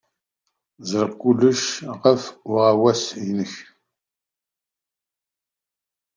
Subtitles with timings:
[0.89, 1.63] Ẓriɣ kullec
[2.03, 3.53] ɣef uɣawas-nnek.